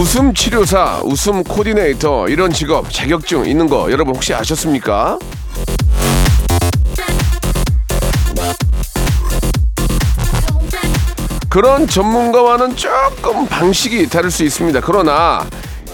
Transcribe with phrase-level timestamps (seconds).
[0.00, 5.18] 웃음 치료사, 웃음 코디네이터 이런 직업 자격증 있는 거 여러분 혹시 아셨습니까?
[11.50, 14.80] 그런 전문가와는 조금 방식이 다를 수 있습니다.
[14.80, 15.46] 그러나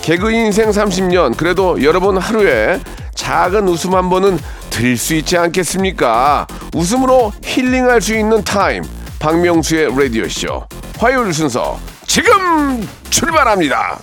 [0.02, 2.79] 개그 인생 30년 그래도 여러분 하루에
[3.16, 4.38] 작은 웃음 한 번은
[4.70, 6.46] 들 수 있지 않겠습니까?
[6.74, 8.85] 웃음으로 힐링할 수 있는 타임
[9.18, 10.65] 박명수의 라디오 쇼
[10.98, 11.80] 화요일 순서
[12.17, 13.99] 지금 출발합니다.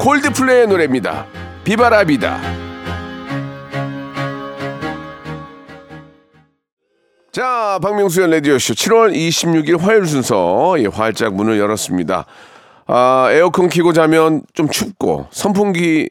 [0.00, 1.26] 콜드플레이의 노래입니다.
[1.62, 2.40] 비바라비다.
[7.30, 12.26] 자, 박명수의 라디오쇼 7월 26일 화요일 순서 예, 활짝 문을 열었습니다.
[12.88, 16.10] 아, 에어컨 키고 자면 좀 춥고 선풍기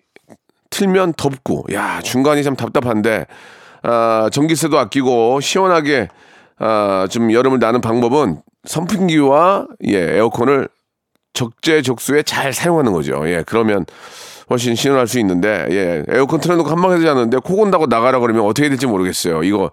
[0.69, 3.25] 틀면 덥고 야 중간이 참 답답한데
[3.83, 6.07] 아, 전기세도 아끼고 시원하게
[6.63, 10.69] 아, 좀 여름을 나는 방법은 선풍기와 예, 에어컨을
[11.33, 13.27] 적재적소에 잘 사용하는 거죠.
[13.27, 13.85] 예, 그러면
[14.51, 18.69] 훨씬 시원할 수 있는데 예, 에어컨 틀어놓고 한방 해도 자는데 코 건다고 나가라 그러면 어떻게
[18.69, 19.43] 될지 모르겠어요.
[19.43, 19.71] 이거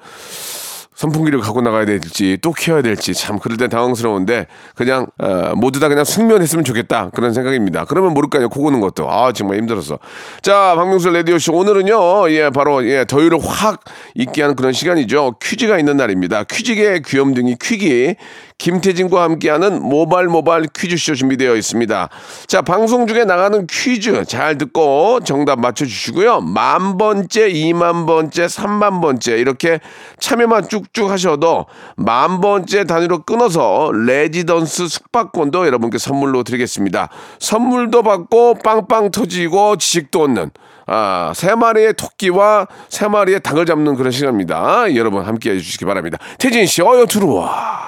[0.98, 5.86] 선풍기를 갖고 나가야 될지 또 키워야 될지 참 그럴 땐 당황스러운데 그냥 어, 모두 다
[5.86, 7.84] 그냥 숙면했으면 좋겠다 그런 생각입니다.
[7.84, 10.00] 그러면 모를까요 코 고는 것도 아 정말 힘들었어.
[10.42, 13.84] 자 박명수 라디오 쇼 오늘은요 예 바로 예 더위를 확
[14.17, 15.36] 잊게 하는 그런 시간이죠.
[15.40, 16.42] 퀴즈가 있는 날입니다.
[16.42, 18.17] 퀴즈계 귀염둥이 퀴기
[18.58, 22.08] 김태진과 함께하는 모발 모발 퀴즈쇼 준비되어 있습니다.
[22.48, 26.41] 자, 방송 중에 나가는 퀴즈 잘 듣고 정답 맞춰주시고요.
[26.41, 29.79] 만 번째, 이만 번째, 삼만 번째 이렇게
[30.18, 31.67] 참여만 쭉쭉 하셔도
[31.97, 37.11] 만 번째 단위로 끊어서 레지던스 숙박권도 여러분께 선물로 드리겠습니다.
[37.39, 40.51] 선물도 받고 빵빵 터지고 지식도 얻는
[40.89, 44.92] 아, 세 마리의 토끼와 세 마리의 닭을 잡는 그런 시간입니다.
[44.97, 46.18] 여러분 함께 해주시기 바랍니다.
[46.39, 47.87] 태진 씨, 어여 들어와.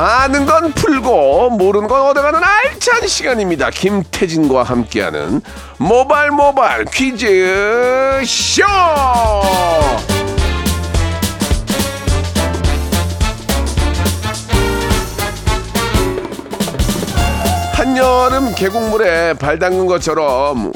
[0.00, 3.70] 아는 건 풀고 모르는 건 얻어가는 알찬 시간입니다.
[3.70, 5.40] 김태진과 함께하는
[5.78, 8.62] 모발 모발 퀴즈 쇼.
[17.72, 20.72] 한여름 계곡물에 발 담근 것처럼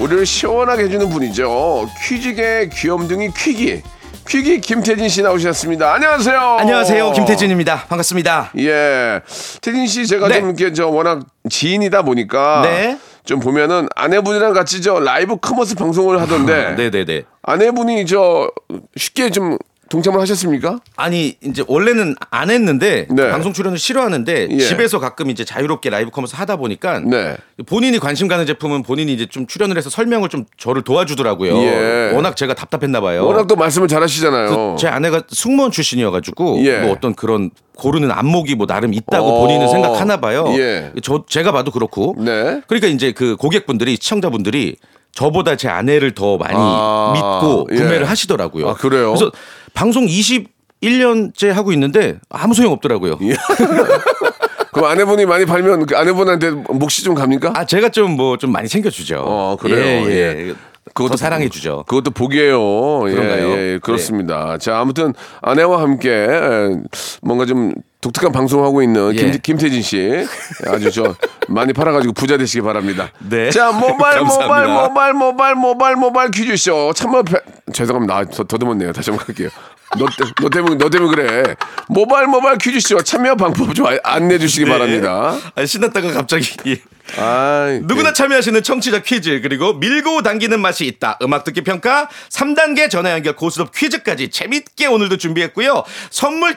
[0.00, 1.88] 우리를 시원하게 해주는 분이죠.
[2.08, 3.84] 퀴즈계 귀염둥이 퀴기.
[4.28, 5.92] 퀴기 김태진 씨 나오셨습니다.
[5.94, 6.40] 안녕하세요.
[6.40, 7.12] 안녕하세요.
[7.12, 7.84] 김태진입니다.
[7.88, 8.52] 반갑습니다.
[8.58, 9.20] 예.
[9.60, 10.40] 태진 씨 제가 네.
[10.40, 12.98] 좀 이렇게 저 워낙 지인이다 보니까 네.
[13.24, 17.22] 좀 보면은 아내분이랑 같이 저 라이브 커머스 방송을 하던데 네네네.
[17.42, 18.50] 아내분이 저
[18.96, 19.58] 쉽게 좀
[19.90, 20.80] 동참을 하셨습니까?
[20.96, 23.30] 아니 이제 원래는 안 했는데 네.
[23.30, 24.58] 방송 출연을 싫어하는데 예.
[24.58, 27.36] 집에서 가끔 이제 자유롭게 라이브 커머스 하다 보니까 네.
[27.66, 31.56] 본인이 관심 가는 제품은 본인이 이제 좀 출연을 해서 설명을 좀 저를 도와주더라고요.
[31.58, 32.12] 예.
[32.14, 33.26] 워낙 제가 답답했나 봐요.
[33.26, 34.76] 워낙 또 말씀을 잘하시잖아요.
[34.78, 36.78] 제 아내가 승무원 출신이어가지고 예.
[36.80, 39.40] 뭐 어떤 그런 고르는 안목이 뭐 나름 있다고 어.
[39.40, 40.46] 본인은 생각하나 봐요.
[40.56, 40.92] 예.
[41.02, 42.14] 저 제가 봐도 그렇고.
[42.18, 42.60] 네.
[42.66, 44.76] 그러니까 이제 그 고객분들이 시청자분들이
[45.14, 47.76] 저보다 제 아내를 더 많이 아, 믿고 예.
[47.76, 48.68] 구매를 하시더라고요.
[48.68, 49.14] 아, 그래요?
[49.14, 49.30] 그래서
[49.74, 53.18] 방송 21년째 하고 있는데 아무 소용 없더라고요.
[53.22, 53.34] 예.
[54.72, 57.52] 그럼 아내분이 많이 팔면 그 아내분한테 몫이 좀 갑니까?
[57.54, 59.22] 아 제가 좀 뭐좀 많이 챙겨주죠.
[59.24, 59.84] 어, 그래요?
[60.08, 60.48] 예, 예.
[60.48, 60.54] 예.
[60.94, 61.84] 그것도 사랑해 주죠.
[61.88, 63.00] 그것도 복이에요.
[63.00, 63.50] 그런가요?
[63.52, 64.58] 예, 예, 그렇습니다.
[64.58, 66.76] 자, 아무튼 아내와 함께 에,
[67.22, 67.72] 뭔가 좀
[68.04, 69.30] 독특한 방송하고 있는 예.
[69.30, 70.26] 김, 김태진 씨
[70.66, 71.16] 아주 저
[71.48, 73.10] 많이 팔아가지고 부자 되시기 바랍니다.
[73.18, 73.48] 네.
[73.48, 74.82] 자, 모바일 감사합니다.
[74.88, 77.38] 모바일 모바일 모바일 모바일 퀴즈쇼 참여 배...
[77.72, 78.14] 죄송합니다.
[78.14, 78.92] 아, 더, 더듬었네요.
[78.92, 79.48] 다시 한번 갈게요.
[79.96, 81.54] 너, 때, 너 때문에 너 때문에 그래.
[81.88, 85.38] 모바일 모바일 퀴즈쇼 참여 방법 좀 아- 안내해 주시기 바랍니다.
[85.54, 86.50] 아, 신났다가 갑자기.
[86.66, 86.82] 예.
[87.18, 93.12] 아, 누구나 참여하시는 청취자 퀴즈 그리고 밀고 당기는 맛이 있다 음악 듣기 평가 3단계 전화
[93.12, 96.54] 연결 고스톱 퀴즈까지 재밌게 오늘도 준비했고요 선물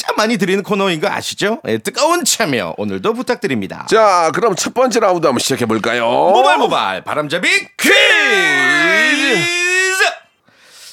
[0.00, 1.60] 진짜 많이 드리는 코너인 거 아시죠?
[1.68, 6.08] 예, 뜨거운 참여 오늘도 부탁드립니다 자, 그럼 첫 번째 라운드 한번 시작해 볼까요?
[6.08, 7.90] 모발 모발 바람잡이 퀴즈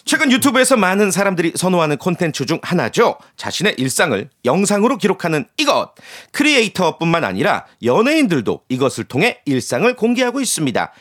[0.03, 3.17] 최근 유튜브에서 많은 사람들이 선호하는 콘텐츠 중 하나죠.
[3.35, 5.91] 자신의 일상을 영상으로 기록하는 이것.
[6.31, 10.93] 크리에이터뿐만 아니라 연예인들도 이것을 통해 일상을 공개하고 있습니다.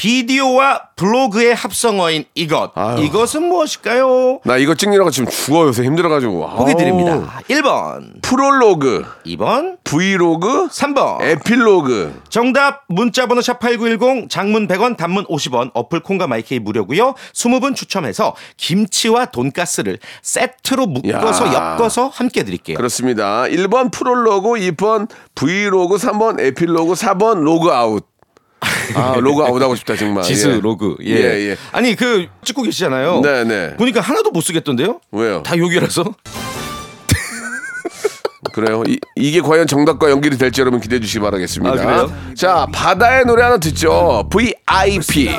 [0.00, 2.72] 비디오와 블로그의 합성어인 이것.
[2.74, 3.04] 아유.
[3.04, 4.40] 이것은 무엇일까요?
[4.46, 6.56] 나 이거 찍느라고 지금 죽어 요새 힘들어가지고.
[6.56, 6.74] 보기.
[6.74, 7.38] 드립니다.
[7.50, 11.20] 1번, 프롤로그, 2번, 브이로그, 3번.
[11.20, 12.22] 에필로그.
[12.30, 19.98] 정답 문자번호 샵8910 장문 100원 단문 50원 어플 콩과 마이케이 무료고요 20분 추첨해서 김치와 돈가스를
[20.22, 21.76] 세트로 묶어서 야.
[21.78, 23.42] 엮어서 함께 드릴게요 그렇습니다.
[23.42, 28.08] 1번 프롤로그, 2번 브이로그, 3번 에필로그, 4번 로그아웃.
[28.94, 30.24] 아, 로그아웃 하고 싶다, 정말.
[30.24, 30.60] 지스 예.
[30.60, 31.10] 로그 예.
[31.14, 31.56] 예, 예.
[31.72, 33.76] 아니 그 찍고 계시잖아요 네네.
[33.76, 35.42] 보니까 하나도 못 쓰겠던데요 왜요?
[35.42, 36.04] 다 여기라서
[38.52, 38.82] 그래요.
[38.88, 41.72] 이, 이게 과연 정답과 연결이 될지 여러분 기대해 주시기 바라겠습니다.
[41.72, 42.34] 아, 그래요?
[42.34, 44.28] 자, 바다의 노래 하나 듣죠.
[44.30, 45.30] VIP.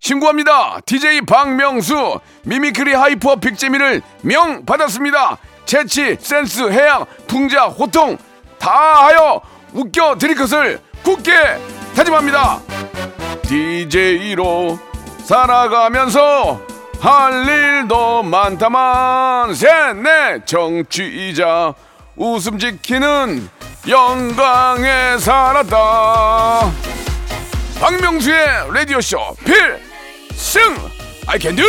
[0.00, 0.80] 신고합니다.
[0.84, 5.38] DJ 박명수 미미크리 hyper 빅재미를 명 받았습니다.
[5.66, 8.16] 재치, 센스, 해양, 풍자, 호통
[8.58, 9.40] 다 하여
[9.72, 11.32] 웃겨 드릴 것을 굳게
[11.96, 12.60] 다짐합니다.
[13.42, 14.78] DJ로
[15.24, 16.60] 살아가면서
[17.00, 21.74] 할 일도 많다만 셋넷 정취이자
[22.16, 23.48] 웃음 지키는
[23.86, 26.70] 영광에 살았다.
[27.80, 28.38] 박명수의
[28.72, 30.74] 라디오쇼 필승!
[31.26, 31.64] I can do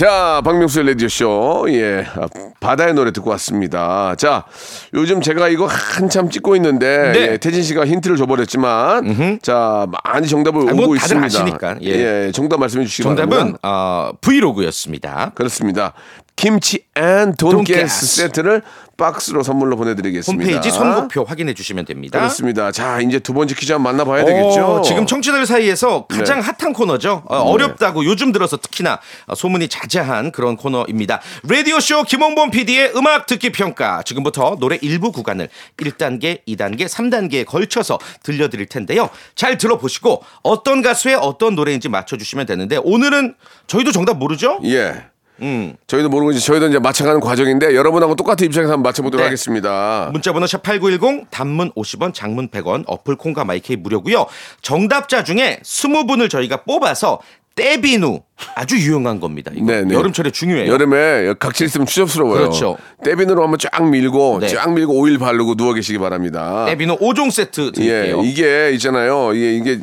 [0.00, 1.66] 자, 박명수의 라디오쇼.
[1.72, 2.06] 예.
[2.16, 2.26] 아,
[2.58, 4.14] 바다의 노래 듣고 왔습니다.
[4.16, 4.46] 자,
[4.94, 7.20] 요즘 제가 이거 한참 찍고 있는데, 네.
[7.32, 11.26] 예, 태진 씨가 힌트를 줘버렸지만, 자, 많이 정답을 아, 오고 뭐 다들 있습니다.
[11.26, 12.32] 아시니까, 예.
[12.32, 13.58] 정답 말씀해 주시기 정답은 바랍니다.
[13.62, 15.92] 어, 브이로그였습니다 그렇습니다.
[16.34, 18.22] 김치 and 돈가스.
[18.22, 18.62] 세트를
[19.00, 20.44] 박스로 선물로 보내드리겠습니다.
[20.44, 22.70] 홈페이지 선곡표 확인해 주시면 됩니다 그렇습니다.
[22.70, 24.64] 자, 이제 두 번째 퀴즈 한번 만나봐야 되겠죠?
[24.66, 26.46] 어, 지금 청취자들 사이에서 가장 네.
[26.46, 27.22] 핫한 코너죠.
[27.26, 31.22] 어렵다고 요즘 들어서 특히나 어, 소문이 자자한 그런 코너입니다.
[31.48, 34.02] 라디오 쇼 김홍범 PD의 음악 듣기 평가.
[34.02, 35.48] 지금부터 노래 일부 구간을
[35.78, 39.08] 1단계, 2단계, 3단계에 걸쳐서 들려드릴 텐데요.
[39.34, 43.34] 잘 들어보시고 어떤 가수의 어떤 노래인지 맞춰주시면 되는데 오늘은
[43.66, 44.60] 저희도 정답 모르죠?
[44.64, 45.09] 예.
[45.42, 45.74] 음.
[45.86, 49.26] 저희도 모르고 이제 저희도 이제 맞춰가는 과정인데 여러분하고 똑같은 입장에서 한번 맞춰보도록 네.
[49.26, 50.10] 하겠습니다.
[50.12, 54.26] 문자번호 샵 8910 단문 50원 장문 100원 어플 콩과 마이케이 무료고요.
[54.62, 57.20] 정답자 중에 20분을 저희가 뽑아서
[57.56, 58.20] 떼비누
[58.54, 59.50] 아주 유용한 겁니다.
[59.54, 59.92] 네네.
[59.94, 60.72] 여름철에 중요해요.
[60.72, 62.38] 여름에 각질 있으면 추접스러워요.
[62.38, 62.78] 그렇죠.
[63.04, 64.48] 떼비누로 한번 쫙 밀고 네.
[64.48, 66.64] 쫙 밀고 오일 바르고 누워 계시기 바랍니다.
[66.66, 68.22] 떼비누 5종 세트 예, 드릴게요.
[68.24, 69.34] 이게 있잖아요.
[69.34, 69.80] 이게 이게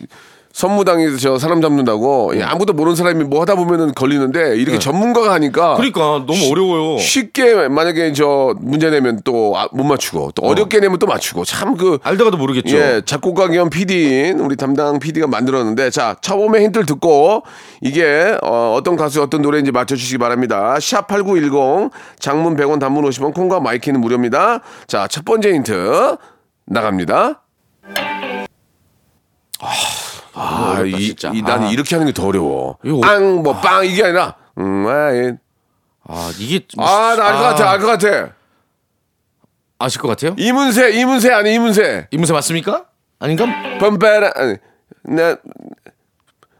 [0.57, 5.77] 선무당에서 저 사람 잡는다고 예, 아무도 모르는 사람이 뭐 하다 보면은 걸리는데 이렇게 전문가가 하니까
[5.79, 5.91] 네.
[5.91, 6.97] 그러니까 너무 어려워요.
[6.97, 11.99] 쉽게 만약에 저 문제 내면 또 못 맞추고 또 어렵게 내면 또 맞추고 참 그
[12.01, 12.75] 알다가도 모르겠죠.
[12.75, 17.43] 예, 작곡가 겸 PD인 우리 담당 PD가 만들었는데 자, 처음에 힌트를 듣고
[17.81, 20.75] 이게 어, 어떤 가수 어떤 노래인지 맞춰 주시기 바랍니다.
[20.79, 24.61] 샵 8910 장문 100원 단문 50원 콩과 마이케이는 무료입니다.
[24.87, 26.17] 자, 첫 번째 힌트
[26.65, 27.43] 나갑니다.
[30.37, 31.31] 아, 어렵다, 이, 진짜.
[31.33, 31.71] 이, 나는 아.
[31.71, 32.77] 이렇게 하는 게 더 어려워.
[32.83, 35.33] 이거 빵, 뭐, 빵, 이게 아니라, 음, 아, 예.
[36.09, 38.33] 아 이게 좀- 아, 나 알 것 같아, 알 것 같아.
[39.79, 40.35] 아실 것 같아요?
[40.37, 42.07] 이문세, 이문세 아니, 이문세.
[42.11, 42.85] 이문세 맞습니까?
[43.19, 43.45] 아닌가?
[43.79, 44.55] 뻔빠라 아니
[45.03, 45.37] 나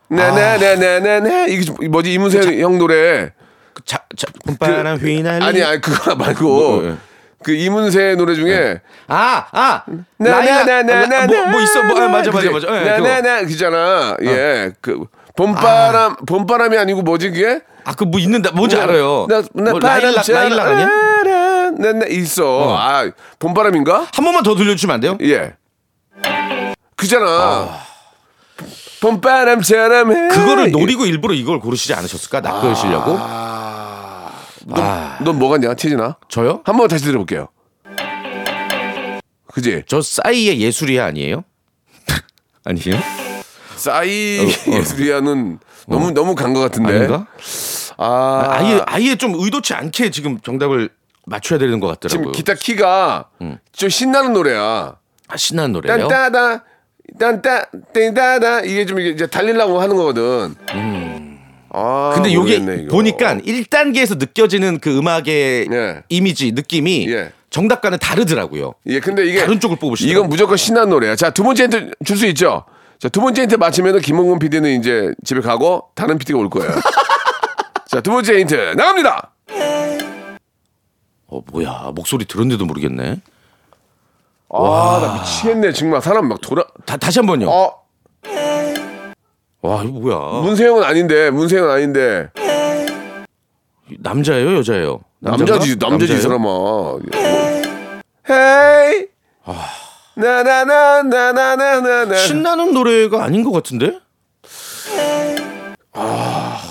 [0.10, 3.32] 나 나 나 나 나 나 이게 좀 뭐지 이문세 형 노래
[3.74, 4.28] 그 자, 자,
[5.00, 5.44] 휘날리.
[5.46, 6.96] 아니 아니 그거 말고 뭐, 예.
[7.44, 9.84] 그 이문세 노래 중에 아, 아.
[10.18, 10.66] 라일락.
[10.66, 11.84] 나나나나나 뭐, 뭐 있어?
[11.84, 12.68] 뭐, 아, 맞아, 맞아, 맞아.
[12.68, 12.74] 예, 그거.
[12.74, 13.08] 어.
[13.08, 19.28] 나나나 그잖아 예 그 봄바람 봄바람이 아니고 뭐지 그게 아, 그 뭐 있는데 뭔지 알아요.
[19.30, 20.90] 나, 나 뭐 라일락, 라일락 아니야?
[21.78, 22.76] 나나 있어 어.
[22.78, 25.18] 아 봄바람인가 한 번만 더 들려주시면 안 돼요?
[25.22, 25.54] 예
[26.96, 27.70] 그잖아
[29.02, 30.28] 봄바람처럼 해.
[30.30, 32.42] 그거를 노리고 일부러 이걸 고르시지 않으셨을까?
[32.42, 33.16] 낚으시려고?
[33.20, 33.57] 아,
[34.68, 36.18] 넌, 넌 뭐가 냐 태진아?
[36.28, 36.62] 저요?
[36.66, 37.48] 한 번 다시 들어볼게요.
[39.54, 39.84] 그지?
[39.88, 41.44] 저 싸이의 예술이야 아니에요?
[42.66, 43.00] 아니에요?
[43.76, 44.78] 싸이 어, 어.
[44.78, 46.96] 예술이야는 너무 너무 간 것 같은데.
[46.96, 47.28] 아닌가?
[47.98, 50.90] 아, 아예 아예 좀 의도치 않게 지금 정답을
[51.26, 52.24] 맞춰야 되는 것 같더라고요.
[52.24, 53.30] 지금 기타 키가
[53.72, 54.96] 좀 신나는 노래야.
[55.28, 56.08] 아, 신나는 노래예요.
[56.08, 56.64] 딴따다
[57.20, 60.56] 딴따 땡따다 이게 좀 이제 달리려고 하는 거거든.
[61.80, 62.88] 아, 근데 요게 모르겠네.
[62.88, 66.04] 보니까 1단계에서 느껴지는 그 음악의 예.
[66.10, 67.32] 이미지, 느낌이 예.
[67.52, 68.74] 정답과는 다르더라고요.
[68.88, 70.20] 예, 근데 이게 다른 쪽을 뽑으시더라고요.
[70.20, 71.16] 이건 무조건 신나는 노래야.
[71.16, 72.64] 자, 두 번째 힌트 줄 수 있죠.
[73.00, 76.72] 자, 두 번째 힌트 맞히면은 김홍근 PD는 이제 집에 가고 다른 PD가 올 거예요.
[77.88, 79.32] 자, 두 번째 힌트 나갑니다.
[81.28, 81.92] 어, 뭐야.
[81.94, 83.22] 목소리 들었는데도 모르겠네.
[84.50, 85.74] 아, 나 미치겠네.
[85.74, 86.64] 정말 사람 막 돌아.
[86.86, 87.50] 다, 다시 한 번요.
[87.50, 87.74] 어,
[89.62, 90.42] 와 이거 뭐야?
[90.44, 92.30] 문세영은 아닌데 문세영은 아닌데
[94.00, 95.00] 남자예요 여자예요?
[95.20, 96.48] 남자지 남자지 이 사람아.
[98.30, 99.08] 헤이
[99.46, 99.66] 아.
[100.16, 104.00] 나나나나나나나 신나는 노래가 아닌 것 같은데?
[105.94, 106.62] 아.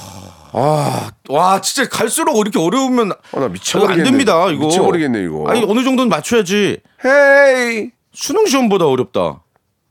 [0.59, 4.03] 아, 와, 진짜 갈수록 이렇게 어려우면 아, 나 미쳐버리겠네.
[4.03, 4.49] 안 됩니다.
[4.51, 5.45] 이거 미쳐버리겠네 이거.
[5.49, 6.81] 아니 어느 정도는 맞춰야지.
[7.05, 9.43] 헤이 수능 시험보다 어렵다.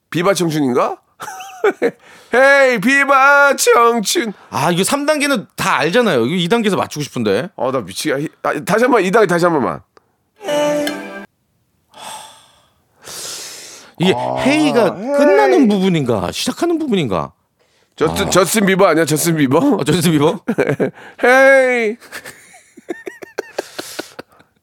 [0.09, 0.97] 비바 청춘인가?
[2.35, 4.33] 헤이 비바 청춘.
[4.49, 6.25] 아, 이거 3단계는 다 알잖아요.
[6.25, 7.49] 이거 2단계에서 맞추고 싶은데.
[7.55, 8.29] 아 나 미치겠.
[8.43, 9.79] 아, 다시 한번 이 단계 다시 한 번만.
[13.99, 17.31] 이게 아, 회의가 끝나는 부분인가 시작하는 부분인가?
[17.95, 19.57] 저스 저스틴 비버 아니야 저스틴 비버?
[19.57, 20.39] 어, 저스틴 비버?
[21.23, 21.95] 헤이.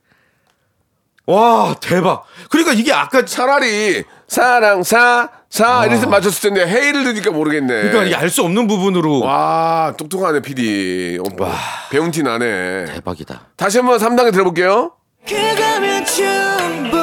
[1.28, 2.24] 와, 대박.
[2.50, 7.74] 그러니까 이게 아까 차, 차라리 사랑 사사 이래서 맞췄을 텐데 헤이를 들으니까 모르겠네.
[7.88, 7.92] 아.
[7.92, 9.20] 그러니까 알수 없는 부분으로.
[9.20, 11.20] 와 똑똑하네 PD.
[11.22, 11.52] 오빠
[11.90, 12.86] 배운 티 나네.
[12.86, 13.50] 대박이다.
[13.58, 14.94] 다시 한번 3단계 들어볼게요.
[15.28, 17.01] 그거면 충분해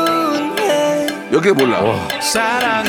[1.33, 1.81] 여기 몰라.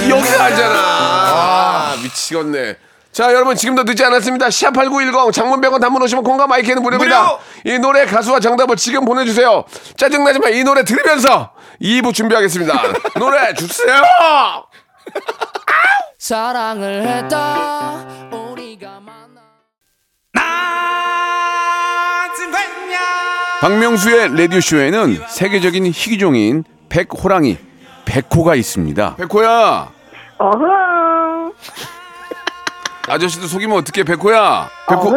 [0.09, 0.75] 여기가 알잖아.
[0.75, 2.75] 아, 미치겠네.
[3.11, 4.47] 자, 여러분 지금도 늦지 않았습니다.
[4.47, 7.37] 샵8910 장문 100원 단문 오시면 공감 마이크는 무료입니다.
[7.65, 9.65] 이 노래 가수와 정답을 지금 보내 주세요.
[9.97, 12.81] 짜증나지만 이 노래 들으면서 2부 준비하겠습니다.
[13.19, 14.03] 노래 주세요.
[16.17, 19.41] 사랑을 했다 우리가 만나
[23.61, 27.57] 박명수의 라디오 쇼에는 세계적인 희귀종인 백호랑이
[28.05, 29.15] 백호가 있습니다.
[29.15, 29.89] 백호야.
[33.07, 34.69] 아저씨도 속이면 어떡해, 백호야.
[34.87, 35.13] 백호.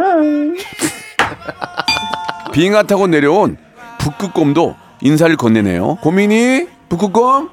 [2.52, 3.56] 빙하 타고 내려온
[3.98, 5.96] 북극곰도 인사를 건네네요.
[5.96, 7.50] 고민이 북극곰?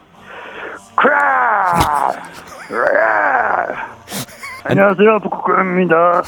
[4.66, 6.24] 안녕하세요, 북극곰입니다.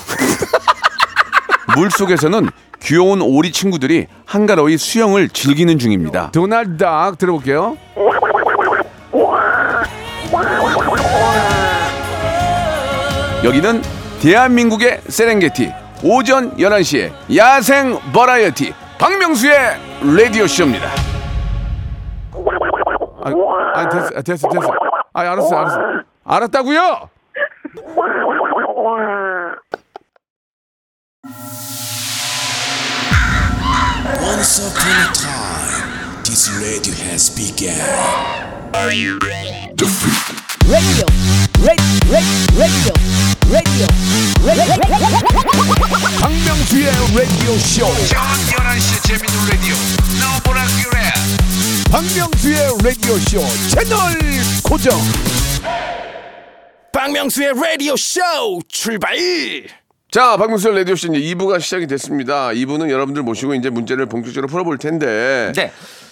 [1.76, 2.50] 물 속에서는
[2.82, 6.32] 귀여운 오리 친구들이 한가로이 수영을 즐기는 중입니다.
[6.32, 7.78] 도날드 닭 들어볼게요.
[13.44, 13.82] 여기는
[14.22, 15.74] 대한민국의 세렝게티
[16.04, 19.56] 오전 11시에 야생 버라이어티 박명수의
[20.16, 20.88] 라디오쇼입니다.
[23.24, 23.30] 아,
[23.76, 24.74] 아 됐어, 아, 됐어, 됐어.
[25.14, 25.80] 아, 알았어, 알았어.
[26.24, 27.10] 알았다고요?
[38.74, 39.18] Radio
[40.70, 41.06] radio
[41.62, 42.94] radio
[43.52, 43.88] radio
[46.20, 46.86] 박명수의
[47.16, 47.86] 라디오 쇼.
[51.92, 53.98] 박명수의 라디오 쇼 채널
[54.64, 54.98] 고정.
[56.92, 58.22] 박명수의 라디오 쇼
[58.68, 59.16] 출발
[60.12, 62.50] 자, 박명수의 라디오 쇼 이제 2부가 시작이 됐습니다.
[62.50, 65.52] 2부는 여러분들 모시고 이제 문제를 본격적으로 풀어볼 텐데.
[65.56, 65.72] 네.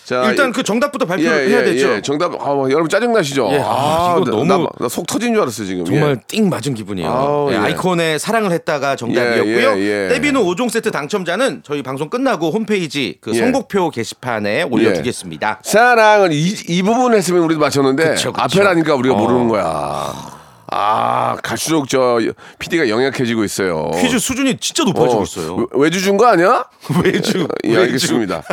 [0.09, 1.93] 자, 일단 이- 그 정답부터 예, 발표를 예, 해야 되죠.
[1.97, 2.01] 예.
[2.01, 3.47] 정답, 아, 여러분 짜증 나시죠?
[3.51, 5.85] 예, 아, 이거 나- 너무- 나속 터진 줄 알았어요, 지금.
[5.85, 6.15] 정말 예.
[6.25, 7.07] 띵 맞은 기분이에요.
[7.07, 7.59] 아우, 네, 예.
[7.59, 9.77] 아이콘의 사랑을 했다가 정답이었고요.
[9.77, 10.07] 예, 예, 예.
[10.07, 13.39] 떼비누 5종 세트 당첨자는 저희 방송 끝나고 홈페이지 그 예.
[13.39, 15.59] 선곡표 게시판에 올려두겠습니다.
[15.63, 18.43] 사랑을 이, 이 부분 했으면 우리도 맞췄는데 그쵸, 그쵸.
[18.43, 19.17] 앞에라니까 우리가 어.
[19.19, 20.38] 모르는 거야.
[20.71, 22.19] 아, 갈수록 저
[22.59, 23.91] PD가 영약해지고 있어요.
[23.99, 25.55] 퀴즈 수준이 진짜 높아지고 어, 있어요.
[25.55, 26.65] 외- 외주 준 거 아니야?
[27.03, 27.47] 외주.
[27.65, 28.43] 예, 알겠습니다.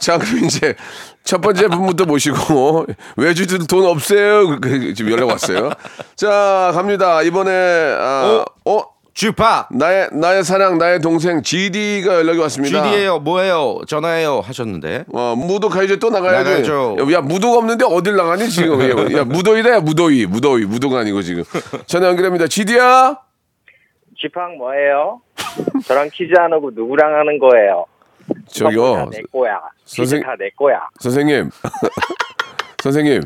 [0.00, 0.74] 자, 그럼 이제
[1.24, 4.60] 첫 번째 분부터 모시고 외주들 돈 없어요.
[4.60, 5.70] 그- 지금 연락 왔어요.
[6.16, 7.22] 자, 갑니다.
[7.22, 7.50] 이번에
[7.98, 9.68] 아, 어, 주파.
[9.70, 12.82] 나의 나의 사랑 나의 동생 GD가 연락이 왔습니다.
[12.82, 13.20] GD예요.
[13.20, 13.80] 뭐예요?
[13.86, 14.40] 전화해요.
[14.40, 15.04] 하셨는데.
[15.12, 16.44] 어, 무도 가야지 또 나가야지.
[16.50, 16.96] 나가야죠.
[17.12, 18.80] 야, 무도가 없는데 어딜 나가니 지금?
[18.82, 21.44] 야, 야, 무도이다, 야, 무도이, 무도이, 무도가 아니고 지금.
[21.86, 22.48] 전화 연결합니다.
[22.48, 23.16] GD야?
[24.20, 25.20] 지팡 뭐예요?
[25.86, 27.86] 저랑 퀴즈 안 하고 누구랑 하는 거예요?
[28.48, 29.60] 저기요, 다내 거야.
[29.84, 30.80] 선생- 다내 거야.
[30.98, 31.50] 선생님.
[32.82, 33.22] 선생님.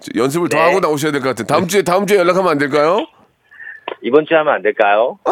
[0.00, 0.62] 저 연습을 더 네.
[0.64, 1.46] 하고 나오셔야 될 것 같아요.
[1.46, 3.06] 다음 주에, 다음 주에 연락하면 안 될까요?
[4.02, 5.18] 이번 주에 하면 안 될까요?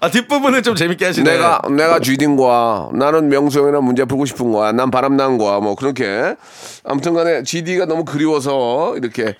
[0.00, 1.30] 아, 뒷부분은 좀 재밌게 하시네.
[1.30, 2.88] 내가, 내가 쥐딘 거야.
[2.92, 4.72] 나는 명수 형이랑 문제 풀고 싶은 거야.
[4.72, 5.60] 난 바람 난 거야.
[5.60, 6.36] 뭐, 그렇게.
[6.84, 9.34] 아무튼 간에 GD가 너무 그리워서 이렇게,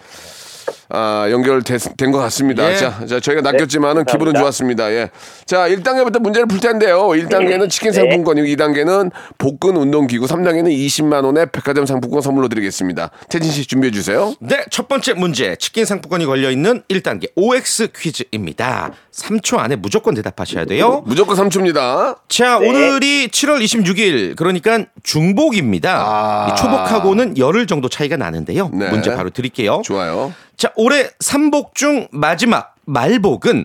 [0.93, 2.71] 아, 연결된 것 같습니다.
[2.71, 2.77] 예.
[2.77, 4.35] 자, 자, 저희가 낚였지만은 네, 기분은.
[4.35, 4.93] 좋았습니다.
[4.93, 5.11] 예.
[5.47, 7.09] 자, 1단계부터 문제를 풀 텐데요.
[7.09, 7.97] 1단계는 치킨 네.
[7.99, 13.11] 상품권이고 2단계는 복근 운동기구, 3단계는 20만 원의 백화점 상품권 선물로 드리겠습니다.
[13.29, 14.35] 태진 씨 준비해 주세요.
[14.41, 15.57] 네, 첫 번째 문제.
[15.57, 18.91] 치킨 상품권이 걸려 있는 1단계 OX 퀴즈입니다.
[19.13, 21.03] 3초 안에 무조건 대답하셔야 돼요.
[21.07, 22.17] 무조건 3초입니다.
[22.29, 24.35] 자, 오늘이 7월 26일.
[24.37, 26.49] 그러니까 중복입니다.
[26.51, 28.67] 이 초복하고는 열흘 정도 차이가 나는데요.
[28.73, 28.77] 아.
[28.77, 28.91] 네.
[28.91, 29.83] 문제 바로 드릴게요.
[29.85, 30.33] 좋아요.
[30.61, 33.65] 자, 올해 삼복 중 마지막 말복은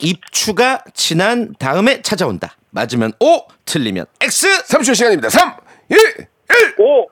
[0.00, 2.56] 입추가 지난 다음에 찾아온다.
[2.70, 4.64] 맞으면 O, 틀리면 X.
[4.64, 5.30] 3초 시간입니다.
[5.30, 5.54] 3,
[5.88, 6.28] 2, 1.
[6.80, 7.02] 오!
[7.02, 7.08] O!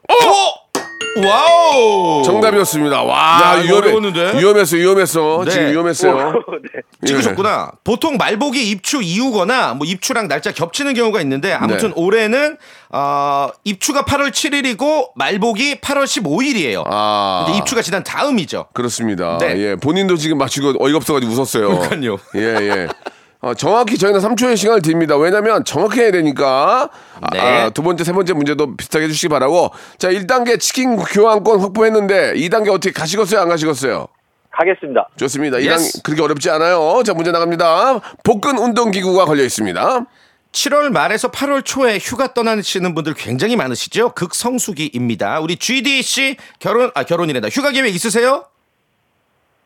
[1.24, 2.22] Wow!
[2.24, 3.02] 정답이었습니다.
[3.02, 4.38] 와, 야, 이거 위험해, 어려웠는데?
[4.38, 5.42] 위험했어, 위험했어.
[5.44, 5.50] 네.
[5.50, 6.32] 지금 위험했어요.
[6.62, 6.80] 네.
[7.06, 7.72] 찍으셨구나.
[7.82, 11.94] 보통 말복이 입추 이후거나 뭐 입추랑 날짜 겹치는 경우가 있는데 아무튼 네.
[11.96, 12.56] 올해는
[12.90, 16.84] 어, 입추가 8월 7일이고 말복이 8월 15일이에요.
[16.86, 18.66] 아, 근데 입추가 지난 다음이죠.
[18.72, 19.38] 그렇습니다.
[19.38, 19.56] 네.
[19.58, 21.80] 예, 본인도 지금 맞추고 어이가 없어가지고 웃었어요.
[21.80, 22.18] 그러니까요.
[22.36, 22.88] 예, 예.
[23.40, 25.16] 어, 정확히 저희는 3초의 시간을 드립니다.
[25.16, 26.90] 왜냐면 정확히 해야 되니까.
[27.20, 27.40] 아, 네.
[27.40, 29.70] 아, 두 번째, 세 번째 문제도 비슷하게 해주시기 바라고.
[29.98, 33.40] 자, 1단계 치킨 교환권 확보했는데 2단계 어떻게 가시겠어요?
[33.40, 34.08] 안 가시겠어요?
[34.50, 35.08] 가겠습니다.
[35.16, 35.58] 좋습니다.
[35.58, 35.98] Yes.
[35.98, 37.02] 2단계 그렇게 어렵지 않아요.
[37.04, 38.00] 자, 문제 나갑니다.
[38.24, 40.06] 복근 운동기구가 걸려 있습니다.
[40.50, 44.10] 7월 말에서 8월 초에 휴가 떠나시는 분들 굉장히 많으시죠?
[44.14, 45.38] 극성수기입니다.
[45.40, 47.50] 우리 GD 씨 결혼 아 결혼이란다.
[47.50, 48.46] 휴가 계획 있으세요?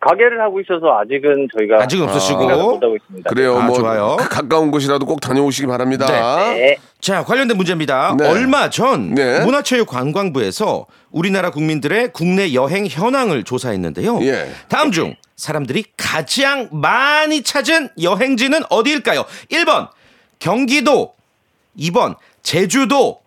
[0.05, 2.41] 가게를 하고 있어서 아직은 저희가 아직은 없으시고.
[2.41, 3.31] 생각을 못 하고 있습니다.
[3.31, 3.57] 그래요.
[3.59, 4.17] 아, 뭐 좋아요.
[4.19, 6.07] 가- 가까운 곳이라도 꼭 다녀오시기 바랍니다.
[6.07, 6.77] 네.
[7.01, 8.17] 자, 관련된 문제입니다.
[8.19, 8.29] 네.
[8.29, 9.41] 얼마 전 네.
[9.45, 14.21] 문화체육관광부에서 우리나라 국민들의 국내 여행 현황을 조사했는데요.
[14.23, 14.51] 예.
[14.69, 19.25] 다음 중 사람들이 가장 많이 찾은 여행지는 어디일까요?
[19.53, 19.89] 1번
[20.41, 21.15] 경기도,
[21.79, 23.21] 2번 제주도,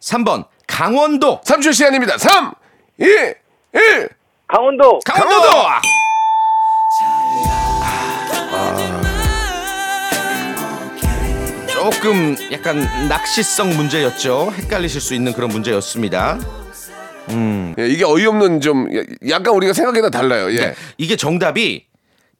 [0.00, 1.40] 3번 강원도.
[1.42, 2.18] 3초 시간입니다.
[2.18, 2.52] 3,
[3.00, 4.08] 2, 1.
[4.46, 4.98] 강원도!
[5.04, 5.48] 강원도.
[11.78, 14.52] 조금 약간 낚시성 문제였죠.
[14.56, 16.38] 헷갈리실 수 있는 그런 문제였습니다.
[17.78, 20.50] 예, 이게 어이없는 좀 야- 약간 우리가 생각이나 달라요.
[20.52, 20.74] 예.
[20.96, 21.84] 이게 정답이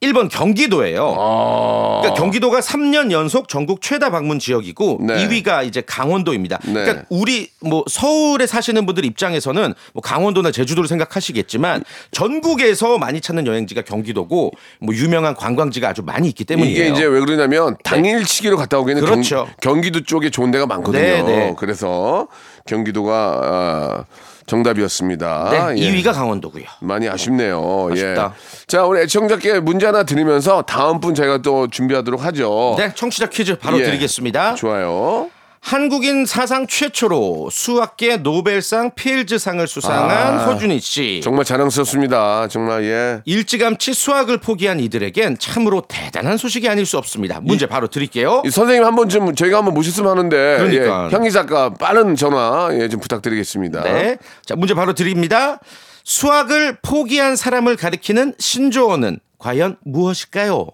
[0.00, 1.16] 1번 경기도예요.
[1.18, 1.98] 아.
[2.00, 5.14] 그러니까 경기도가 3년 연속 전국 최다 방문 지역이고 네.
[5.14, 6.58] 2위가 이제 강원도입니다.
[6.66, 6.72] 네.
[6.72, 11.82] 그러니까 우리 뭐 서울에 사시는 분들 입장에서는 뭐 강원도나 제주도를 생각하시겠지만
[12.12, 16.76] 전국에서 많이 찾는 여행지가 경기도고 뭐 유명한 관광지가 아주 많이 있기 때문이에요.
[16.76, 19.48] 이게 이제 왜 그러냐면 당일치기로 갔다 오기에는 그렇죠.
[19.60, 21.02] 경, 기도 쪽에 좋은 데가 많거든요.
[21.02, 21.54] 네, 네.
[21.58, 22.28] 그래서
[22.66, 24.04] 경기도가 아,
[24.48, 25.48] 정답이었습니다.
[25.74, 25.90] 네, 예.
[25.92, 26.64] 2위가 강원도고요.
[26.80, 27.88] 많이 아쉽네요.
[27.92, 28.32] 아쉽다.
[28.34, 28.66] 예.
[28.66, 32.74] 자, 우리 애청자께 문제 하나 드리면서 다음 분 저희가 또 준비하도록 하죠.
[32.78, 33.84] 네, 청취자 퀴즈 바로 예.
[33.84, 34.56] 드리겠습니다.
[34.56, 35.30] 좋아요.
[35.60, 41.20] 한국인 사상 최초로 수학계 노벨상 필즈상을 수상한 아, 허준희 씨.
[41.22, 42.48] 정말 자랑스럽습니다.
[42.48, 43.22] 정말 예.
[43.24, 47.40] 일찌감치 수학을 포기한 이들에겐 참으로 대단한 소식이 아닐 수 없습니다.
[47.40, 48.42] 문제 바로 드릴게요.
[48.46, 51.08] 이 선생님 한 번쯤 저희가 한번 모셨으면 하는데 그러니까.
[51.10, 53.82] 예, 형희 작가 빠른 전화 예, 좀 부탁드리겠습니다.
[53.82, 54.16] 네.
[54.46, 55.58] 자, 문제 바로 드립니다.
[56.04, 60.68] 수학을 포기한 사람을 가리키는 신조어는 과연 무엇일까요?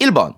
[0.00, 0.34] 1번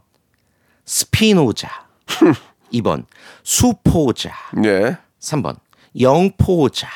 [0.84, 1.68] 스피노자
[2.72, 3.04] 2번
[3.42, 4.30] 수포자
[4.64, 4.96] 예.
[5.20, 5.56] 3번
[6.00, 6.88] 영포자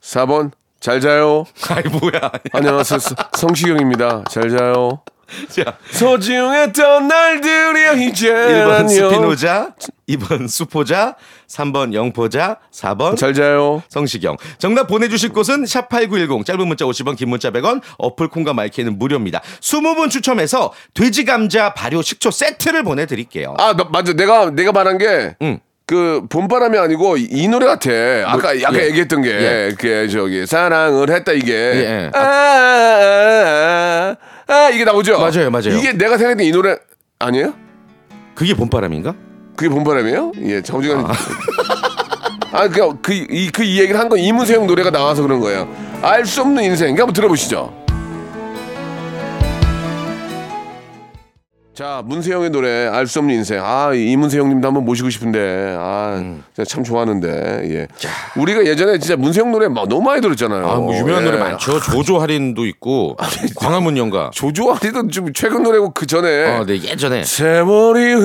[0.00, 1.44] 4번 잘 자요.
[1.70, 2.98] 아이 뭐야 안녕하세요.
[2.98, 4.24] 서- 성시경입니다.
[4.30, 5.00] 잘 자요.
[5.48, 8.88] 자, 소중했던 날들이야 이제 1번 안녕.
[8.88, 9.74] 스피노자
[10.08, 11.16] 2번 수포자
[11.48, 13.82] 3번 영포자 4번 잘 자요.
[13.88, 14.36] 성시경.
[14.58, 19.40] 정답 보내주실 곳은 샵8910 짧은 문자 50원 긴 문자 100원 어플 콩과 마이크는 무료입니다.
[19.60, 23.54] 20분 추첨해서 돼지 감자 발효 식초 세트를 보내드릴게요.
[23.58, 24.12] 아, 나, 맞아.
[24.12, 25.60] 내가 내가 말한 게 응.
[25.86, 27.90] 그 봄바람이 아니고 이, 이 노래 같아.
[28.24, 28.86] 아까 아까 예.
[28.86, 29.74] 얘기했던 게 예.
[29.78, 32.10] 그 저기 사랑을 했다 이게 예.
[32.14, 34.16] 아, 아, 아, 아,
[34.72, 35.18] 이게 나오죠.
[35.18, 35.76] 맞아요, 맞아요.
[35.78, 36.76] 이게 내가 생각했던 이 노래
[37.18, 37.54] 아니에요?
[38.34, 39.14] 그게 봄바람인가?
[39.56, 40.32] 그게 봄바람이에요?
[40.42, 41.12] 예, 정지가
[42.52, 45.68] 아, 그, 그, 이, 그이 얘기를 한 건 이문세 형 노래가 나와서 그런 거예요.
[46.02, 46.92] 알 수 없는 인생.
[46.92, 47.83] 이거 한번 들어보시죠.
[51.74, 53.60] 자, 문세형의 노래, 알 수 없는 인생.
[53.60, 55.74] 아, 이문세 형님도 한번 모시고 싶은데.
[55.76, 56.44] 아, 음.
[56.68, 57.28] 참 좋아하는데.
[57.68, 57.88] 예.
[58.40, 60.68] 우리가 예전에 진짜 문세형 노래 막 너무 많이 들었잖아요.
[60.68, 61.30] 아, 뭐 유명한 예.
[61.30, 61.80] 노래 많죠.
[61.80, 63.16] 조조 할인도 있고
[63.56, 64.30] 광화문 연가.
[64.32, 66.58] 조조아리도 좀 최근 노래고 그 전에.
[66.58, 68.20] 어, 네 예전에 세월이 어,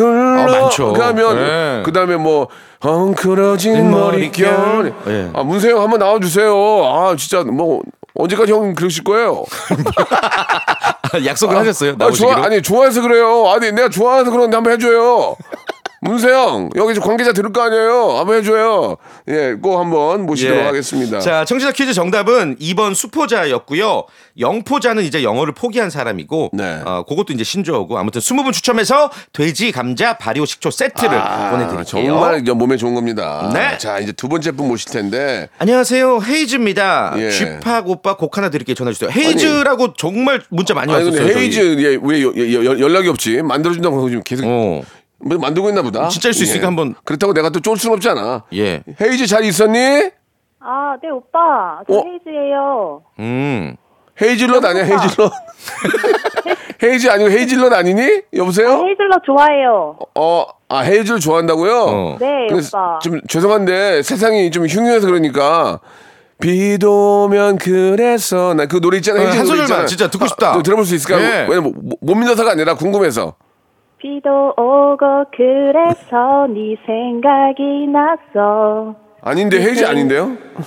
[0.46, 0.94] 많죠.
[0.94, 1.84] 흘러가면 예.
[1.84, 2.50] 그다음에 뭐
[2.84, 4.94] 헝클어진 머릿결 머릿결.
[5.08, 5.30] 예.
[5.34, 6.54] 아 문세영 한번 나와 주세요
[6.86, 7.82] 아 진짜 뭐
[8.14, 9.44] 언제까지 형 그러실 거예요
[11.26, 11.92] 약속을 하셨어요.
[11.92, 12.36] 아, 나오시기로.
[12.36, 15.36] 좋아, 아니 좋아해서 그래요 아니 내가 좋아해서 그러는데 한번 해줘요
[16.02, 20.66] 문세영 여기 좀 관계자 들을 거 아니에요 한번 해줘요 예 꼭 한번 모시도록 예.
[20.66, 24.04] 하겠습니다 자, 청취자 퀴즈 정답은 2번 수포자였고요.
[24.40, 26.82] 영포자는 이제 영어를 포기한 사람이고, 네.
[26.86, 31.84] 어, 그것도 이제 신조어고, 아무튼 20분 추첨해서 돼지, 감자, 발효, 식초 세트를 아, 보내드릴게요.
[31.84, 33.78] 정말 몸에 좋은 겁니다 네.
[33.78, 37.14] 자 이제 두 번째 분 모실 텐데 안녕하세요, 헤이즈입니다.
[37.18, 37.30] 예.
[37.32, 38.76] 지팍 오빠 곡 하나 드릴게요.
[38.76, 39.10] 전화 주세요.
[39.10, 41.28] 헤이즈라고 정말 문자 많이 아니 왔었어요.
[41.38, 44.82] 헤이즈 예, 왜 여- 여- 여- 연락이 없지 만들어준다고 지금 계속 어,
[45.22, 46.08] 뭐 만들고 있나 보다.
[46.08, 48.44] 진짜일 수 있으니까 한번- 그렇다고 내가 또 쫄 수는 없잖아.
[48.54, 48.84] 예.
[49.02, 50.12] 헤이즈 잘 있었니?
[50.62, 51.82] 아, 네, 오빠.
[51.88, 52.04] 저 어?
[52.06, 53.02] 헤이즈예요.
[53.20, 53.76] 음.
[54.22, 54.84] 헤이즐넛 아니야.
[54.84, 55.32] 헤이즐넛?
[56.84, 58.22] 헤이즈 아니고 헤이즐넛 아니니?
[58.34, 58.70] 여보세요?
[58.86, 59.98] 헤이즐넛 좋아해요.
[60.16, 61.76] 어, 아 헤이즐 좋아한다고요?
[61.88, 62.18] 어.
[62.20, 63.00] 네, 오빠.
[63.02, 65.80] 좀 죄송한데 세상이 좀 흉흉해서 그러니까
[66.42, 69.20] 비도 오면 그래서 나 그 노래 있잖아.
[69.22, 69.88] 어, 헤이즐 한 소절만.
[69.88, 70.52] 진짜 듣고 싶다.
[70.52, 71.20] 아, 또 들어볼 수 있을까?
[71.22, 71.46] 예.
[71.50, 73.36] 왜냐면 못, 못 믿어서가 아니라 궁금해서.
[74.10, 78.96] 비도 오고 그래서 네 생각이 났어.
[79.22, 80.24] 아닌데 헤이즈 아닌데요?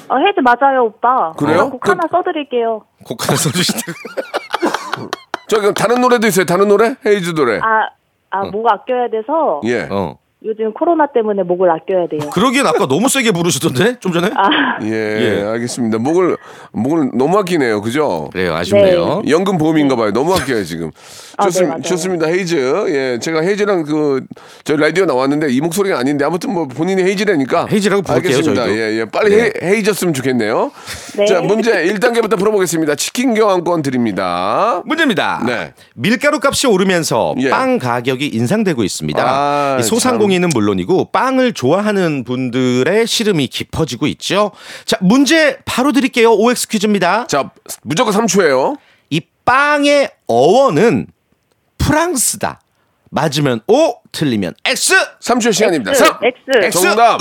[0.08, 1.32] 어, 헤이즈 맞아요, 오빠.
[1.32, 1.56] 그래요?
[1.56, 2.82] 제가 곡 그- 하나 써드릴게요.
[3.06, 3.78] 곡 하나 써주시다.
[5.48, 6.44] 저 그럼 다른 노래도 있어요.
[6.44, 6.94] 다른 노래?
[7.06, 7.58] 헤이즈 노래.
[7.62, 7.88] 아,
[8.30, 9.88] 아, 목 아껴야 돼서 예.
[9.90, 10.16] 어.
[10.44, 12.28] 요즘 코로나 때문에 목을 아껴야 돼요.
[12.30, 14.00] 그러기엔 아까 너무 세게 부르시던데?
[14.00, 14.28] 좀 전에?
[14.34, 15.44] 아, 예, 예.
[15.44, 15.98] 알겠습니다.
[15.98, 16.36] 목을
[16.72, 18.28] 목을 너무 아끼네요, 그죠?
[18.32, 19.22] 그래요, 아쉽네요.
[19.28, 20.12] 연금 보험인가 봐요.
[20.12, 20.90] 너무 아껴요 지금.
[21.36, 21.82] 아, 좋습, 네, 맞아요.
[21.82, 22.26] 좋습니다.
[22.26, 22.84] 헤이즈.
[22.88, 24.24] 예, 제가 헤이즈랑 그
[24.64, 27.66] 저희 라디오 나왔는데 이 목소리가 아닌데 아무튼 뭐 본인이 헤이즈라니까.
[27.70, 28.64] 헤이즈라고 부를게요, 알겠습니다.
[28.64, 28.80] 저희도.
[28.80, 29.04] 예, 예.
[29.04, 29.42] 빨리 네.
[29.62, 30.72] 헤이, 헤이졌으면 좋겠네요.
[31.18, 31.26] 네.
[31.26, 32.96] 자, 문제 1단계부터 풀어보겠습니다.
[32.96, 34.82] 치킨 교환권 드립니다.
[34.86, 35.42] 문제입니다.
[35.46, 35.72] 네.
[35.94, 37.50] 밀가루 값이 오르면서 예.
[37.50, 39.22] 빵 가격이 인상되고 있습니다.
[39.24, 44.52] 아, 이 소상공 인은 물론이고 빵을 좋아하는 분들의 시름이 깊어지고 있죠.
[44.84, 46.32] 자, 문제 바로 드릴게요.
[46.32, 47.26] OX 퀴즈입니다.
[47.26, 47.50] 자,
[47.82, 48.76] 무조건 3초예요.
[49.10, 51.06] 이 빵의 어원은
[51.78, 52.60] 프랑스다.
[53.10, 54.94] 맞으면 O, 틀리면 X.
[55.20, 55.90] 3초 시간입니다.
[55.90, 56.18] X, 3.
[56.22, 56.66] X.
[56.66, 56.80] X.
[56.82, 57.18] 정답.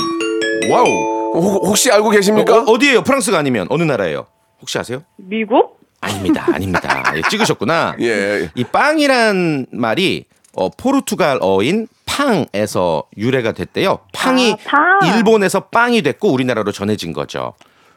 [0.69, 0.85] Wow.
[1.33, 2.59] 혹- 혹시 알고 계십니까?
[2.59, 3.03] 어, 어디예요?
[3.03, 4.27] 프랑스가 아니면 어느 나라예요?
[4.61, 5.03] 혹시 아세요?
[5.17, 5.79] 미국?
[6.01, 6.45] 아닙니다.
[6.51, 7.13] 아닙니다.
[7.15, 7.95] 예, 찍으셨구나.
[8.01, 8.49] 예.
[8.55, 13.99] 이 빵이란 말이 어, 포르투갈어인 팡에서 유래가 됐대요.
[14.13, 14.99] 팡이 아, 팡.
[15.15, 17.53] 일본에서 빵이 됐고 우리나라로 전해진 거죠.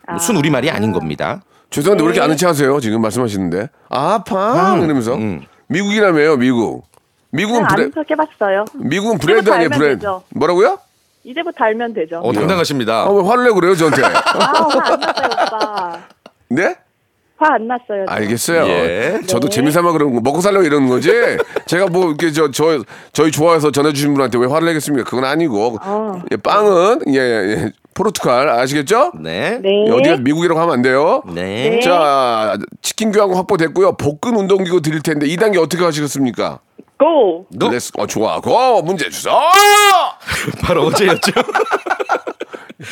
[0.09, 1.43] 뭐 순우리말이 아닌 겁니다.
[1.71, 2.79] 죄송한데 왜 이렇게 아는 체 하세요?
[2.79, 3.69] 지금 말씀하시는데.
[3.91, 4.83] 아, 팡!
[4.83, 5.15] 이러면서.
[5.15, 5.45] 음.
[5.67, 6.85] 미국이라며요, 미국.
[7.31, 8.65] 미국은 네, 브레, 안 생각해봤어요.
[8.75, 9.95] 미국은 이제부터 아니에요, 브레드.
[9.97, 10.23] 되죠.
[10.31, 10.79] 뭐라고요?
[11.25, 12.19] 이제부터 알면 되죠.
[12.21, 13.03] 어, 당당하십니다.
[13.03, 14.03] 아, 왜 화를 내고 그래요, 저한테?
[14.05, 15.99] 아, 화안 났어요, 오빠.
[16.51, 16.77] 네?
[17.37, 18.05] 화 안 났어요.
[18.09, 18.13] 저.
[18.15, 18.67] 알겠어요.
[18.69, 19.21] 예.
[19.27, 19.55] 저도 네.
[19.57, 21.11] 재미삼아 그런 거 먹고 살려고 이러는 거지.
[21.67, 25.09] 제가 뭐 이렇게 저, 저 저희 좋아해서 전해 주신 분한테 왜 화를 내겠습니까?
[25.09, 25.79] 그건 아니고.
[25.83, 26.23] 어.
[26.31, 29.13] 예, 빵은 예, 예, 포르투갈 아시겠죠?
[29.21, 29.59] 네.
[29.63, 29.91] 네.
[29.91, 31.23] 어디가 미국이라고 하면 안 돼요.
[31.27, 31.71] 네.
[31.71, 31.81] 네.
[31.81, 33.97] 자, 치킨 교환권 확보됐고요.
[33.97, 36.61] 복근 운동기구 드릴 텐데 2단계 어떻게 하시겠습니까?
[36.99, 37.47] Go!
[37.47, 37.69] Go!
[37.71, 38.41] Let's- 어, 좋아.
[38.41, 38.81] Go!
[38.83, 39.35] 문제 주세요.
[40.63, 41.33] 바로 어제였죠.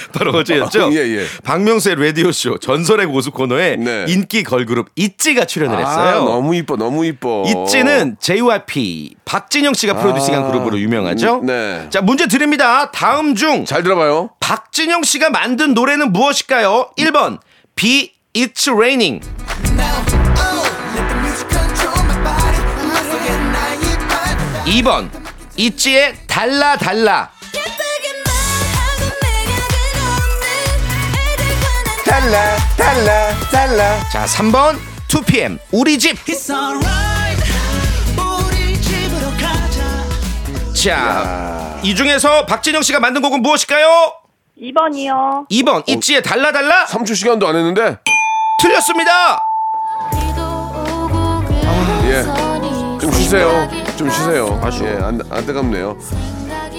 [0.13, 0.91] 바로 어제였죠.
[0.93, 1.27] 예, 예.
[1.45, 4.05] 박명수의 라디오쇼 전설의 고수 코너에 네.
[4.09, 6.25] 인기 걸그룹 ITZY가 출연을 아, 했어요.
[6.25, 7.45] 너무 이뻐, 너무 이뻐.
[7.47, 11.41] ITZY는 JYP 박진영 씨가 프로듀싱한 아, 그룹으로 유명하죠.
[11.41, 11.87] 음, 네.
[11.91, 12.91] 자 문제 드립니다.
[12.91, 14.31] 다음 중 잘 들어봐요.
[14.41, 16.91] 박진영 씨가 만든 노래는 무엇일까요?
[16.99, 17.39] 1번
[17.77, 19.21] Be It's Raining
[24.67, 25.11] 2번
[25.57, 27.31] 있지의 달라 달라
[32.23, 34.09] 달라, 달라, 달라.
[34.13, 36.17] 자 3번 2PM 우리 집
[40.73, 44.13] 자, 이 중에서 박진영 씨가 만든 곡은 무엇일까요?
[44.57, 45.49] 2번이요.
[45.51, 47.97] 2번 있지의 달라 달라 3초 시간도 안 했는데.
[48.61, 49.41] 틀렸습니다.
[52.05, 52.23] 예.
[53.01, 53.69] 좀 쉬세요.
[53.97, 54.61] 좀 쉬세요.
[54.63, 54.89] 아쉬워.
[54.89, 55.99] 예, 안, 안타깝네요.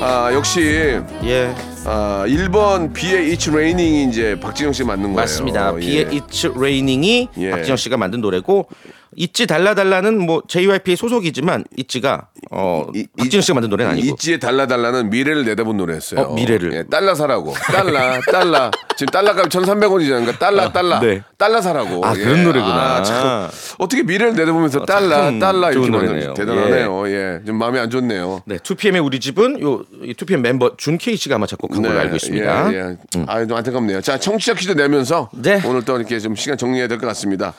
[0.01, 1.53] 아, 역시 예.
[1.86, 5.15] 아, 1번 비의 It's Raining이 이제 박진영 씨 맞는 거예요.
[5.15, 5.74] 맞습니다.
[5.76, 5.80] 예.
[5.80, 7.50] 비의 It's Raining이 예.
[7.52, 8.67] 박진영 씨가 만든 노래고
[9.15, 12.86] 있지 달라달라는 뭐 JYP의 소속이지만 있지가 어
[13.17, 16.19] 박진영 씨가 만든 노래는 아니고 있지에 달라달라는 미래를 내다본 노래였어요.
[16.21, 16.73] 어, 미래를.
[16.73, 17.54] 예, 달러 사라고.
[17.54, 18.71] 달러, 달러.
[18.95, 20.08] 지금 달러값 1,300원이잖아요.
[20.26, 20.99] 그러니까 달러, 달러.
[20.99, 21.21] 네.
[21.38, 22.06] 달러 사라고.
[22.06, 22.97] 아, 그런 노래구나.
[22.97, 23.49] 아, 참.
[23.80, 26.34] 어떻게 미래를 내다보면서 달러, 참 달러 이렇게 만든 노래네요.
[26.36, 27.10] 대단하네요.
[27.10, 27.41] 예.
[27.45, 28.41] 좀 마음이 안 좋네요.
[28.45, 32.73] 네, 2PM의 우리 집은 요 2PM 멤버 준케이 씨가 아마 작곡한 걸로 알고 있습니다.
[32.73, 32.97] 예, 예.
[33.28, 34.02] 아, 좀 안타깝네요.
[34.02, 35.62] 자, 청취자 퀴즈 내면서 네.
[35.65, 37.54] 오늘 또 이렇게 좀 시간 정리해야 될 것 같습니다.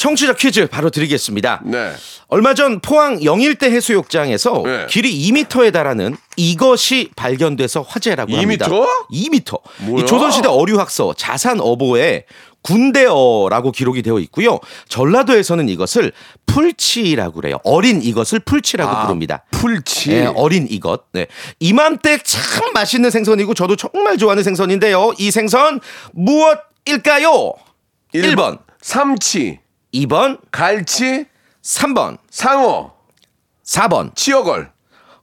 [0.00, 1.60] 청취자 퀴즈 바로 드리겠습니다.
[1.62, 1.92] 네.
[2.28, 4.86] 얼마 전 포항 영일대 해수욕장에서 네.
[4.88, 8.36] 길이 2m에 달하는 이것이 발견돼서 화제라고 2m?
[8.36, 8.66] 합니다.
[9.12, 9.60] 2m.
[9.80, 10.02] 뭐야?
[10.02, 12.24] 이 조선시대 어류학서 자산어보에
[12.62, 14.58] 군대어라고 기록이 되어 있고요.
[14.88, 16.12] 전라도에서는 이것을
[16.46, 17.58] 풀치라고 그래요.
[17.64, 19.44] 어린 이것을 풀치라고 아, 부릅니다.
[19.50, 20.10] 풀치.
[20.10, 21.12] 네, 어린 이것.
[21.12, 21.26] 네.
[21.58, 25.12] 이맘때 참 맛있는 생선이고 저도 정말 좋아하는 생선인데요.
[25.18, 25.78] 이 생선
[26.12, 27.52] 무엇일까요?
[28.14, 29.58] 1번, 삼치,
[29.94, 31.26] 2번, 갈치,
[31.62, 32.92] 3번, 상어,
[33.64, 34.14] 4번.
[34.14, 34.72] 치어걸.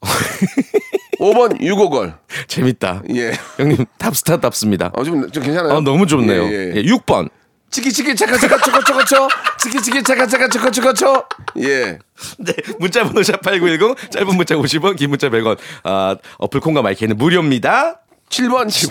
[1.19, 2.15] 5번 유고걸.
[2.47, 3.01] 재밌다.
[3.15, 3.33] 예.
[3.57, 4.91] 형님 탑스타 답습니다.
[4.93, 5.77] 어, 좀, 좀 괜찮아요?
[5.77, 6.43] 아, 너무 좋네요.
[6.43, 6.73] 예, 예.
[6.75, 7.29] 예, 6번.
[7.69, 9.27] 치키 치키 차카 차카 초코 초코 초
[9.59, 11.23] 치키 치키 차카 차카 초코 초코 초
[11.57, 11.99] 예.
[12.39, 15.57] 네, 문자 번호 샵8910 짧은 문자 50원, 긴 문자 100원.
[15.83, 17.99] 아, 어플 콩과 마이크는 무료입니다.
[18.29, 18.87] 7번 치,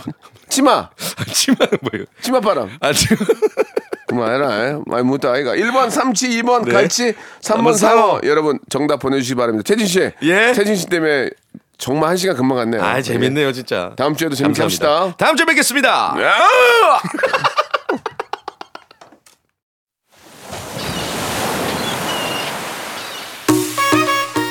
[0.51, 0.91] 치마
[1.33, 2.07] 치마는 뭐예요?
[2.21, 3.17] 치마바람 아, 지금
[4.07, 6.73] 그만해라 많이 묻다 아이가 1번 삼치 2번 네.
[6.73, 10.53] 갈치 3번 상어 여러분 정답 보내주시기 바랍니다 태진 씨 예.
[10.53, 11.31] 태진 씨 때문에
[11.79, 13.93] 정말 한 시간 금방 갔네요 아, 재밌네요, 진짜.
[13.97, 15.01] 다음 주에도 재밌게 감사합니다.
[15.03, 16.17] 합시다 다음 주에 뵙겠습니다.
[16.23, 16.33] 야!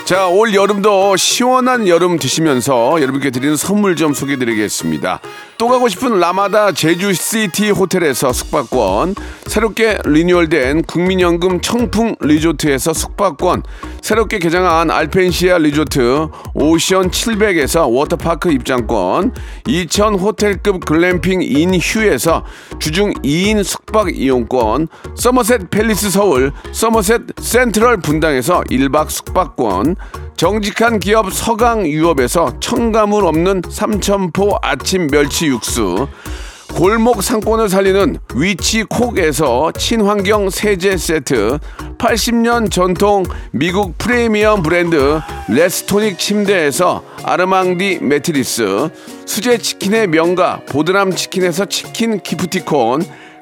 [0.05, 5.19] 자, 올 여름도 시원한 여름 드시면서 여러분께 드리는 선물 좀 소개해 드리겠습니다.
[5.57, 9.15] 또 가고 싶은 라마다 제주시티 호텔에서 숙박권,
[9.47, 13.63] 새롭게 리뉴얼된 국민연금 청풍 리조트에서 숙박권,
[14.01, 19.33] 새롭게 개장한 알펜시아 리조트 오션 700에서 워터파크 입장권,
[19.65, 22.43] 2000 호텔급 글램핑 인휴에서
[22.79, 29.95] 주중 2인 숙박 이용권, 서머셋 팰리스 서울, 서머셋 센트럴 분당에서 1박 숙박권,
[30.37, 36.09] 정직한 기업 서강유업에서 첨가물 없는 삼천포 아침 멸치 육수,
[36.75, 41.57] 골목 상권을 살리는 위치콕에서 친환경 세제 세트,
[41.97, 48.89] 80년 전통 미국 프리미엄 브랜드 레스토닉 침대에서 아르망디 매트리스,
[49.25, 53.03] 수제 치킨의 명가 보드람 치킨에서 치킨 기프티콘,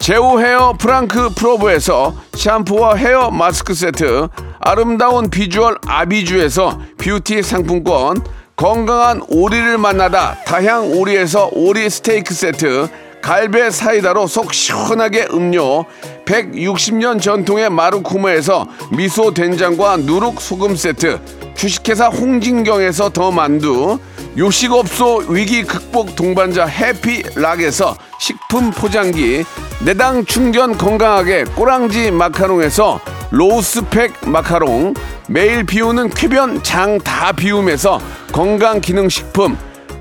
[0.00, 8.16] 제오 헤어 프랑크 프로보에서 샴푸와 헤어 마스크 세트, 아름다운 비주얼 아비주에서 뷰티 상품권,
[8.56, 12.88] 건강한 오리를 만나다 다향 오리에서 오리 스테이크 세트,
[13.22, 15.84] 갈배 사이다로 속 시원하게 음료,
[16.24, 21.20] 160년 전통의 마루코메에서 미소 된장과 누룩 소금 세트,
[21.54, 23.98] 주식회사 홍진경에서 더 만두,
[24.38, 29.44] 요식업소 위기 극복 동반자 해피락에서 식품 포장기,
[29.84, 34.94] 내당 충전 건강하게 꼬랑지 마카롱에서 로스팩 마카롱,
[35.28, 38.00] 매일 비우는 쾌변 장 다 비움에서
[38.32, 39.56] 건강기능식품,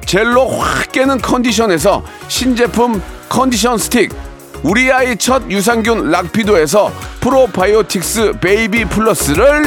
[0.09, 4.11] 젤로 확 깨는 컨디션에서 신제품 컨디션 스틱,
[4.63, 9.65] 우리 아이 첫 유산균 락피도에서 프로바이오틱스 베이비 플러스를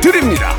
[0.00, 0.56] 드립니다.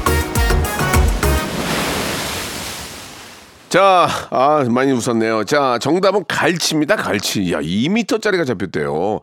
[3.67, 5.43] 자, 아, 많이 웃었네요.
[5.43, 6.95] 자, 정답은 갈치입니다.
[6.95, 7.51] 갈치.
[7.51, 9.19] 야, 2m짜리가 잡혔대요.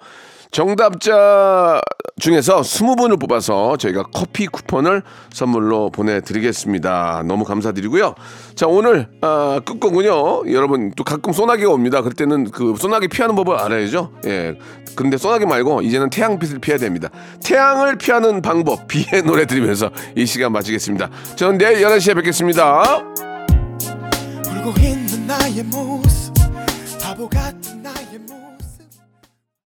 [0.52, 1.80] 정답자
[2.20, 7.24] 중에서 20분을 뽑아서 저희가 커피 쿠폰을 선물로 보내드리겠습니다.
[7.26, 8.14] 너무 감사드리고요.
[8.54, 10.52] 자, 오늘, 아, 끝곡은요.
[10.52, 12.02] 여러분, 또 가끔 소나기가 옵니다.
[12.02, 14.12] 그럴 때는 그 소나기 피하는 법을 알아야죠.
[14.26, 14.58] 예.
[14.94, 17.08] 근데 소나기 말고 이제는 태양빛을 피해야 됩니다.
[17.42, 21.08] 태양을 피하는 방법, 비의 노래 들으면서 이 시간 마치겠습니다.
[21.34, 23.02] 저는 내일 11시에 뵙겠습니다.